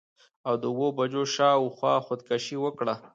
[0.47, 2.95] او د اووه بجو شا او خوا خودکشي وکړه.